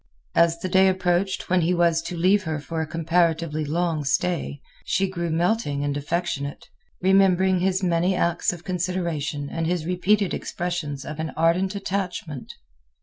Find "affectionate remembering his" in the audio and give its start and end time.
5.95-7.83